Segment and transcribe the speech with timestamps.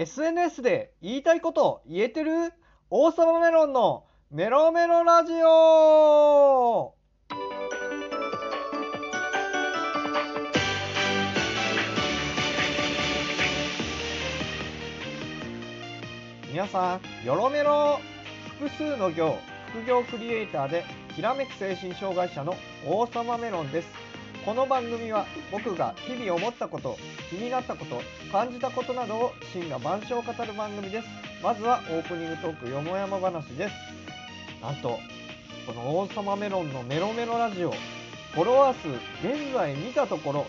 [0.00, 2.54] SNS で言いたいこと言えてる
[2.88, 6.94] 王様メロンのメロメロラジオ。
[16.50, 18.00] 皆さんよろメロ
[18.58, 19.36] 複数の業
[19.68, 20.82] 副業クリエイターで
[21.14, 22.56] きらめく精神障害者の
[22.86, 24.09] 王様メロンです。
[24.44, 26.96] この番組は僕が日々思ったこと
[27.28, 28.00] 気になったこと
[28.32, 31.08] 感じたことなどを真羅万象を語る番組です。
[31.42, 33.74] まずはオープニングトークよもやま話です。
[34.62, 34.98] なんと
[35.66, 37.70] この王様メロンのメロメロラジオ
[38.32, 38.88] フォロワー数
[39.26, 40.46] 現在見たところ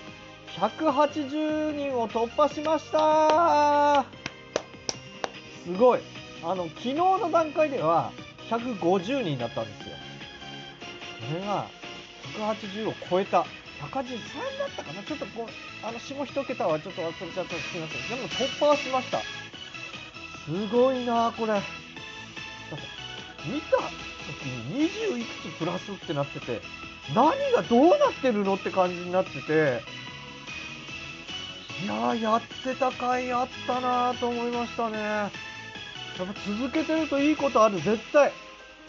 [0.57, 4.05] 180人を突破しました。
[5.65, 5.99] すごい。
[6.43, 8.11] あの昨日の段階では
[8.49, 9.95] 150人だったんですよ。
[11.29, 11.67] これが
[12.37, 13.45] 180を超えた。
[13.81, 15.03] 183だったかな？
[15.03, 19.19] ちょっとこうあの下一桁はちょっと忘れちゃったすみませんでも突破はしました。
[19.19, 21.53] すごいなこれ。
[21.53, 21.67] だって
[23.47, 23.77] 見た
[24.27, 26.61] 時に20いくつプラスってなってて
[27.15, 29.81] 何がどうなってるのって感じになってて
[31.83, 34.97] いやーやってた甲斐あったなと思いましたね。
[34.99, 35.31] や
[36.23, 37.81] っぱ続けてるといいことある。
[37.81, 38.31] 絶対。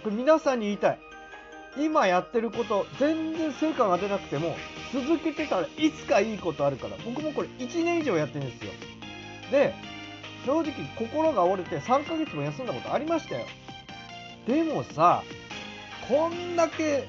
[0.03, 0.99] これ皆さんに言いたい。
[1.77, 4.57] 今やってること全然成果が出なくても
[4.93, 8.73] 続けてたらいつかいいことあるから僕もこれ1年以上やってるんですよ。
[9.51, 9.75] で
[10.45, 13.47] 正直心が折れて3ヶ月も休んだことありましたよ。
[14.47, 15.23] でもさ
[16.09, 17.09] こんだけ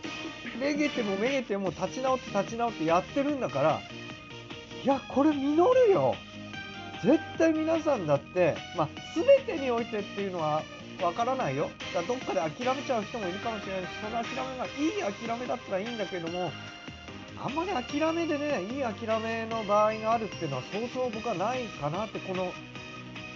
[0.60, 3.82] めげてもめげても立ち直って立ち直ってやってるんだから
[4.84, 5.56] いやこれ実
[5.88, 6.16] るよ。
[7.04, 10.64] 絶対皆さんだってまあ全てにおいてっていうのは
[11.02, 11.70] わからないよ。
[11.94, 14.70] だからどっかで諦めちゃう人もいるかもしれないしその諦めがい
[15.12, 16.52] い諦めだったらいいんだけども
[17.44, 22.54] あんまり諦めでねいい諦めの場合があるっていうのはそうそう僕はないかなってこの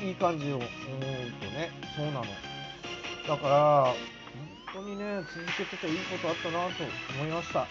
[0.02, 1.72] いい感じを思うとね。
[1.96, 2.24] そうなの。
[3.28, 3.94] だから
[4.74, 6.84] 本当にね続けてていいことあったなと
[7.20, 7.68] 思いました。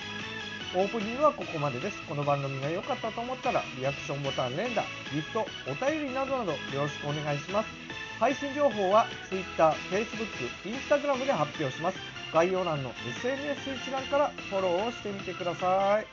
[0.74, 2.02] オープニングはここまでです。
[2.02, 4.82] この番組が良かったと思ったらリアクションボタン連打
[5.14, 7.85] ギフトお便りなどなどよろしくお願いします。
[8.18, 10.26] 配信情報は Twitter、Facebook、
[10.64, 11.98] Instagram で発表します。
[12.32, 12.90] 概要欄の
[13.20, 16.06] SNS 一覧からフォローをしてみてください。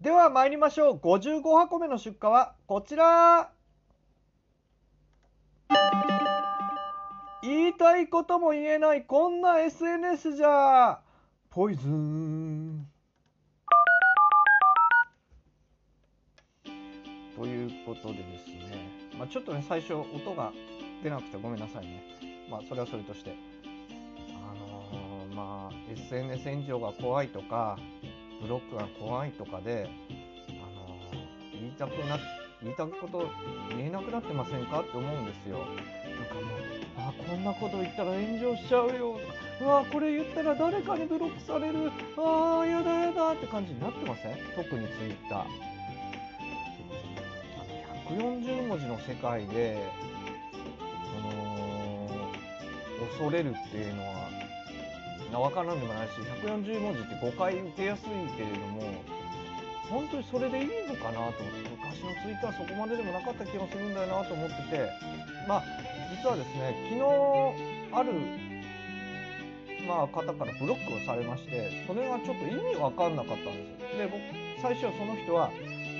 [0.00, 0.96] では参りましょう。
[0.96, 3.50] 55箱目の出荷はこちら。
[7.42, 11.00] 言いたいことも言えないこんな SNS じゃ。
[11.50, 12.37] ポイズン。
[17.88, 18.88] ことでですね、
[19.18, 20.52] まあ、ちょっとね最初音が
[21.02, 22.02] 出なくてごめんなさいね。
[22.50, 23.34] まあそれはそれとして。
[24.34, 27.78] あのーまあ SNS 炎上が怖いとか
[28.42, 29.88] ブロックが怖いとかで、
[30.50, 32.18] あのー言いたくな
[32.62, 33.30] 言いたいこと
[33.70, 35.58] 言えなくなってませんかって思うんですよ。
[35.58, 36.44] なんかもう
[36.98, 39.20] あこんなこと言ったら炎上しちゃうよ。
[39.60, 41.90] うわこれ言ったら誰かにブロックされる。
[42.16, 44.36] あーやだやだって感じになってません？
[44.56, 45.67] 特にツイッター。
[48.10, 49.78] 140文字の世界で、
[51.14, 52.30] その
[53.10, 58.82] 恐れるっていうのは分からんでもないし140文字って誤解受けやすいけれども
[59.90, 64.90] 本当にそれでいいのかなと思って昔のツイッターそこまででもなかった気がするんだよなと思ってて
[65.46, 65.64] まあ
[66.10, 68.12] 実はですね昨日ある
[69.86, 73.96] まあ、方からブロックをされましてそれがちょっと意味わかんなかったんですよ。
[73.96, 74.20] で僕
[74.60, 75.50] 最初その人は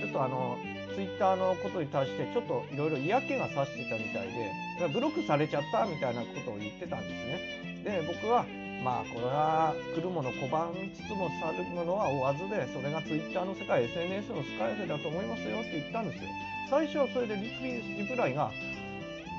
[0.03, 0.59] ちょっとあの
[0.98, 4.50] ツイッターのことに対してちょっといろいろ嫌気がさしてたみたいで
[4.91, 8.03] ブロックされちゃったみたいなことを言ってたんですね。
[8.03, 8.42] で僕は
[8.82, 16.31] まあこれは来るもの拒みつつも去るものは追わずでそれがツイッターの世界 SNS の世界だと思いますよって言ったんですよ。
[16.69, 18.50] 最初はそれでリプリプライが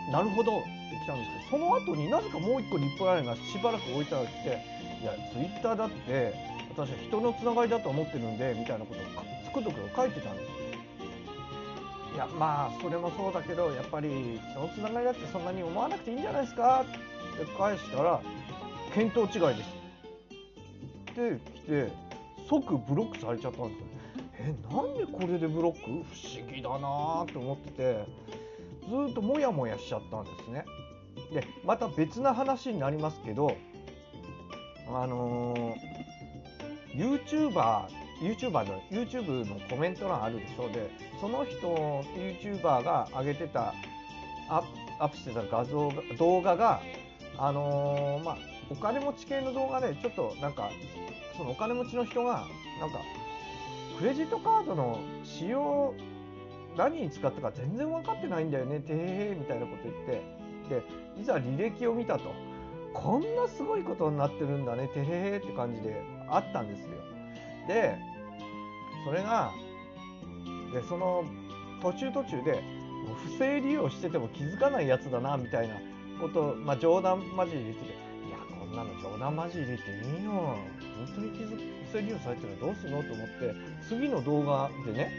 [0.09, 4.63] なるほどって来たんですけどその後になぜかもう一個リプライがしばらく置いてあって
[5.03, 6.31] いやツイッターだって
[6.71, 9.03] 私は人のつながりだと思ってるんでみたいなことを
[9.43, 10.68] つくづく書いてたんですよ。
[12.19, 14.09] やまあそれもそうだけどやっぱり
[14.51, 16.83] 人のつながりだってそんなに思わなくていいんじゃないですか？
[16.83, 18.21] って返したら
[18.95, 19.69] 見当違いです。
[21.11, 21.91] って来て
[22.49, 23.85] 即ブロックされちゃったんですよ。
[24.41, 25.79] えなんでこれでブロック？
[25.79, 26.03] 不思
[26.53, 28.05] 議だなと思ってて
[28.89, 30.65] ずっとモヤモヤしちゃったんですね。
[31.33, 33.55] でまた別な話になりますけど
[34.87, 37.87] あのー、YouTuber
[38.21, 40.71] YouTuber の YouTube のコメント欄あるでしょう。
[40.71, 40.89] で
[41.19, 43.73] その人 YouTuber が上げてた
[44.49, 44.63] ア
[44.99, 46.81] ップしてた画像が動画が
[47.37, 48.37] あのーまあ
[48.71, 50.69] お金持ち系の動画でちょっとなんか
[51.35, 52.45] そのお金持ちの人が
[52.79, 52.99] なんか
[53.97, 55.93] クレジットカードの使用
[56.77, 60.39] 何に使ったか全然分かってないんだよねてへへみたいなこと言って。
[60.69, 60.83] で
[61.19, 62.31] いざ履歴を見たと。
[62.93, 66.89] こんなすごいことになってるんだねてへへって感じであったんですよ。
[67.67, 67.97] で
[69.05, 69.51] それが
[70.73, 71.23] でその
[71.81, 72.63] 途中途中で
[73.31, 75.75] 不正利用してても気づかないやつだなみたいな
[76.21, 77.91] こと、まあ、冗談交じりで言ってて
[78.27, 79.83] いやこんなの冗談交じりで
[80.19, 80.57] いいよ本
[81.15, 83.03] 当に気づ不正利用されてるのどうすんの？
[83.03, 83.55] と思って
[83.87, 85.11] 次の動画でね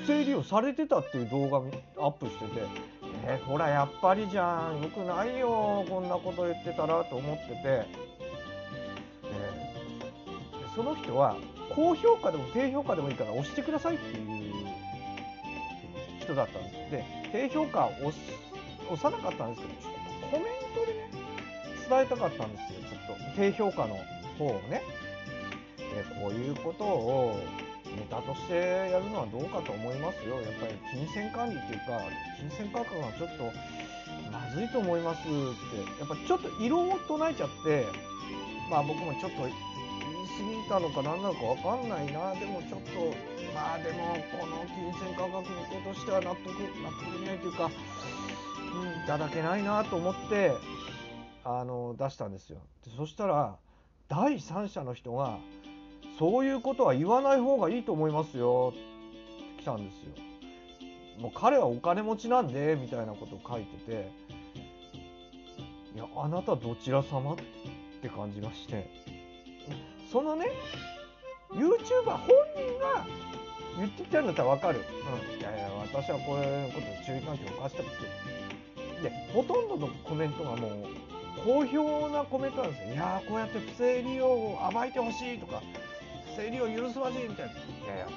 [0.00, 1.58] 不正利用されてたっていう動画
[2.02, 2.62] アップしてて
[3.26, 4.80] えー、ほらやっぱりじゃん。
[4.80, 7.86] よくないよこんなこと言ってたらと思ってて、
[10.80, 11.36] その人は
[11.74, 14.64] 高評価でも低評価でもいいから押してくださいっていう
[16.22, 17.90] 人だったんですで低評価を
[18.90, 21.10] 押さなかったんですけどちょっとコメントでね
[21.86, 23.98] 伝えたかったんですよちょっと低評価の
[24.38, 24.80] 方をね
[25.76, 27.38] でこういうことを
[27.84, 30.36] ネタとしてやるのはどうかと思いますよ。
[30.36, 32.00] やっぱり金銭管理っていうか
[32.38, 33.52] 金銭価格がちょっと
[34.30, 35.28] まずいと思いますって
[35.98, 37.86] やっぱちょっと異論を唱えちゃって
[38.70, 39.48] まあ僕もちょっと
[40.40, 42.34] 言い過ぎたのか何なのか分かんないな。
[42.34, 43.14] でもちょっと
[43.54, 50.52] まあでもこの金銭価格のことしては納得納得できないというか、うん、いただけないなと思って
[51.44, 52.58] あの出したんですよ。
[52.84, 53.56] でそしたら
[54.08, 55.38] 第三者の人が
[56.18, 58.72] そういうことは言わない方がいいと思いますよ。
[58.74, 60.24] って来たんですよ。
[61.20, 64.10] もう彼はお金持ちなんでみたいなことを書いてて
[65.94, 67.34] いやあなたどちら様？
[67.34, 67.36] っ
[68.00, 69.09] て感じがして。
[70.10, 70.46] そのね
[71.52, 73.06] YouTuber 本人が
[73.78, 80.86] 言ってきたんだったら分かる、うん、いやいや私はこういうことで注意喚起を犯したってでほとんどのコメントがもう
[81.44, 82.94] 好評なコメントなんですよ。
[82.94, 85.62] いやこうやって不正利用を暴いてほしいとか
[86.36, 87.52] 不正利用許すまじいみたいな。
[87.52, 87.56] い
[87.88, 88.08] やいや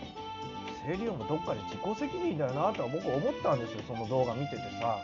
[0.84, 3.82] 不正利用もどっかで自己責任だよなとは僕思ったんですよ。
[3.88, 4.98] その動画見ててさ、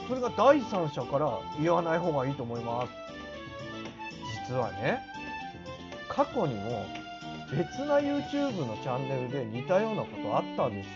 [0.00, 3.01] うん、それが第三者から言わない方がいいと思います。
[4.48, 5.00] 実はね
[6.08, 6.84] 過去にも
[7.50, 10.92] 別な YouTube のチャンネルで似たようなことあったんですよ。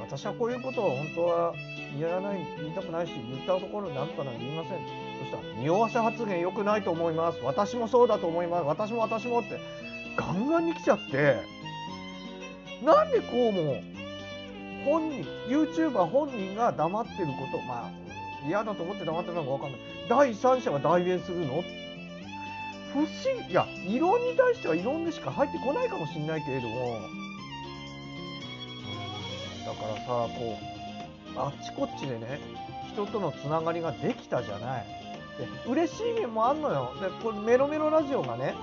[0.00, 1.54] 私はこういうことを本当は
[1.98, 4.78] 言わない言いたくないし言ったところなんとかなん言いません。
[5.18, 7.38] そしたら匂わせ発言良くないと思います。
[7.42, 8.64] 私もそうだと思います。
[8.64, 9.58] 私も私もって
[10.16, 11.38] ガンガンに来ちゃって
[12.84, 13.80] なんでこうも
[14.84, 17.90] 本人 YouTuber 本人が黙ってることまあ
[18.46, 19.80] 嫌だと思って黙ってるのか分かんない。
[20.08, 21.64] 第三者が代弁するの？
[22.96, 23.08] 不思
[23.46, 26.98] 議いや異論に対しては異論でしか入ってこないかもしれないけれども。
[29.66, 30.58] だからさこ
[31.34, 32.40] うあっちこっちでね
[32.92, 34.86] 人とのつながりができたじゃない。
[35.38, 36.94] で嬉しい面もあんのよ。
[37.00, 38.54] でこれメロメロラジオがね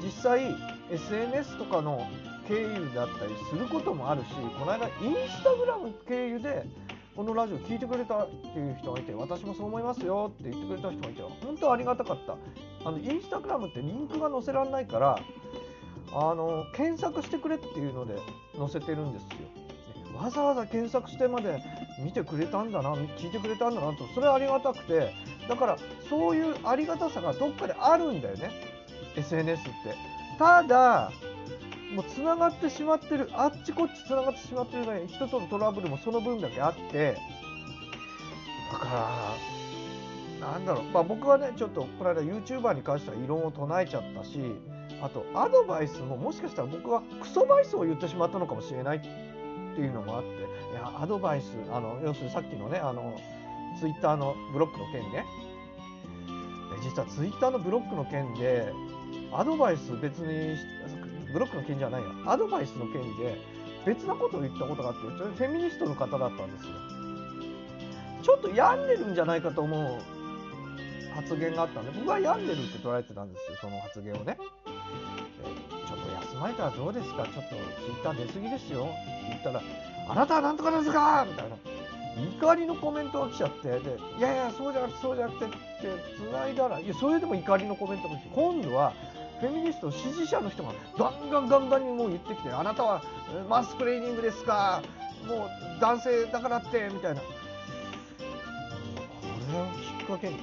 [0.00, 0.54] 実際
[0.92, 2.06] SNS とかの
[2.46, 4.28] 経由だったりすることもあるし
[4.58, 4.92] この間イン
[5.28, 6.66] スタグラム経由で
[7.16, 12.36] このラジオ聞いてくれたっていう人がいて私もそう思いますよって言ってくれた人がいて本当ありがたかった。
[12.86, 15.18] あのインスタグラムってリンクが載せられないから
[16.12, 18.18] あの検索してくれっていうので
[18.58, 19.28] 載せてるんですよ。
[20.18, 21.62] わざわざ検索してまで
[22.04, 25.12] 見てくれたんだな聞いてくれたんだなとそれはありがたくて
[25.48, 25.78] だから
[26.08, 28.50] そういうありがたさがどっかであるんだよね。
[29.16, 29.70] SNS って。
[30.38, 31.12] ただ
[31.92, 33.28] もうつながってしまってる。
[33.32, 37.16] あっちこっちつながってしまってるね人とのトラブルもその分だけあって。
[38.72, 39.36] だか
[40.40, 40.84] らなんだろう。
[40.84, 44.38] まあ僕はねちょっとこの間 YouTuber に関しては異論を唱えちゃったし
[45.02, 50.28] あとアドバイスももしかしたら僕はクソバイスを言ってしまったのかもしれないっていうのもあって。
[50.72, 53.16] いやアドバイスあの要するにさっきのねあの
[53.78, 55.24] ツイッターのブロックの件ね。
[56.82, 58.72] 実はツイッターのブロックの件で
[59.32, 60.56] アドバイス別に
[61.34, 63.36] ブロックの件じゃないやアドバイスの件で
[63.84, 66.72] 別なことを言ったことがあってフェミニストの方だったんですよ。
[68.22, 69.98] ちょっと病んでるんじゃないかと思う
[71.14, 74.38] 発言があったんで僕は病んでるって捉えてたんですよその発言をね。
[74.38, 77.24] ちょっと休まれたらどうですか？
[77.24, 77.54] ちょっとツ
[77.90, 78.84] イッター出過ぎですよ。
[78.84, 78.94] って
[79.28, 79.60] 言ったら
[80.08, 81.26] あなたは何とかですか？
[81.28, 81.56] みたいな。
[82.38, 85.56] 怒りのコメントが来ちゃってでいやいやそうじゃなくてそうじゃなくてって
[86.16, 88.92] 繋いだらいやそれでも怒りのコメントが来て今度は
[89.40, 93.02] フェミニスト支持者の人がガンガンガンガンにもう言ってきてあなたは
[93.48, 94.82] マスプレーニングですか？
[95.26, 95.50] もう
[95.80, 97.20] 男性だからってみたいな。
[97.20, 97.28] こ
[99.52, 100.36] れをきっかけに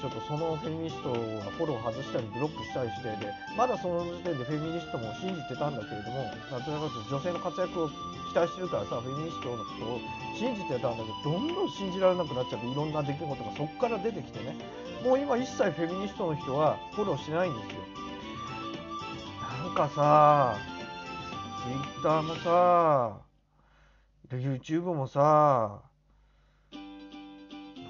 [0.00, 1.18] ちょっとそのフェミニストが
[1.58, 3.16] フォロー外したりブロックしたりしてで
[3.56, 7.94] まだその時点でフェミニストも信じてたんだけれどもなんとなく女性の活躍を期
[8.34, 10.00] 待してるからさフェミニストのことを
[10.38, 14.54] 信じてたんだけどどんどん信じられなくなっちゃっていろんな出来事がそこから出てきてね。
[15.02, 17.82] もう今一切フェミニストの人はフォローしないんですよ。
[19.74, 20.58] なんかさ
[21.64, 23.20] Twitter もさ、
[24.30, 25.80] YouTube もさ、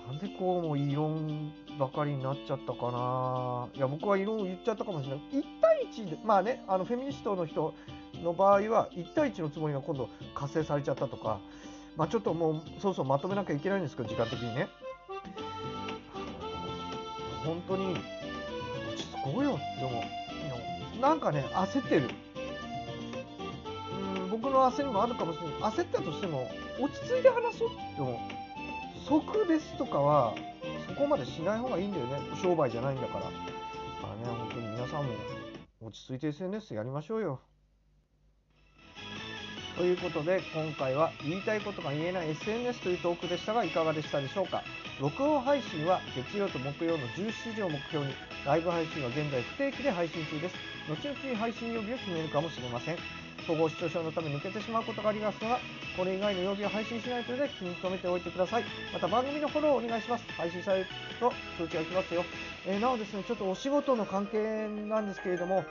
[0.07, 3.69] なんでこうも異論ばかりになっちゃったかな。
[3.75, 5.21] いや、僕は異論を言っちゃったかもしれない。
[5.33, 7.75] 1対1で、まあね、あのフェミニストの人
[8.23, 11.41] の場合は、1対1のつもりが今度活性されちゃったとか、
[11.97, 14.69] まあちょっともう、そうそうまとめなきゃいけないんですけど、時間的にね。
[17.45, 20.22] 本当に、落ち着こうよって思う。
[21.03, 22.09] なんかね、焦ってる。
[24.15, 25.73] うん、僕の焦りもあるかもしれない。
[25.73, 26.49] 焦ったとしても、
[26.81, 28.17] 落ち着いて話そうって思う。
[29.05, 30.33] 即ですとかは、
[30.87, 32.21] そこまでしない方がいいんだよね。
[32.41, 33.25] 商売じゃないんだから。
[33.25, 33.35] だか
[34.07, 35.13] らね、本当に皆さんも
[35.81, 37.41] 落ち着いて SNS やりましょうよ。
[39.83, 44.62] ということで今回は言いたいことが言えない SNS というトークでしたがいかがでしたでしょうか？
[45.01, 48.12] 録音配信は月曜と木曜の17時を目標に
[48.47, 50.55] ライブ配信は現在不定期で配信中です。
[50.89, 52.97] 後々配信予備を決めるかもしれません。
[53.43, 55.59] 統合失調症のため抜けてしまうことがありますが
[55.97, 60.87] これ以外の曜日は配信しないというので気に留めておいてくださいまた番組のフォローをお願いします配信される
[61.21, 62.25] と通知が来ますよ、
[62.67, 65.65] えー、なおですねちょっとお仕事の関係なんですけれども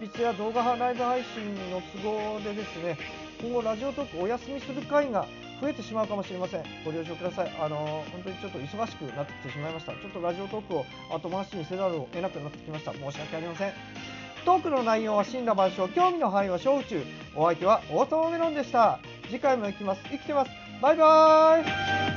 [0.00, 2.98] 執筆や動画ライブ配信の都合でですね
[3.40, 5.26] 今後ラジオトークお休みする回が
[5.60, 6.64] 増えてしまうかもしれません。
[6.84, 7.52] ご了承ください。
[7.60, 9.92] あのー、本当にちょっと忙しくなってきてしまいました。
[9.92, 12.92] ちょっとラジオトークを後回しにせざるを得なくなってきました。
[12.92, 14.17] 申し訳ありません。
[14.44, 17.02] トークの内容は死んだ万象、興味の範囲は小宇宙。
[17.34, 18.98] お相手は大沢メロンでした。
[19.26, 20.02] 次回も行きます。
[20.10, 20.50] 生きてます。
[20.80, 22.07] バイバーイ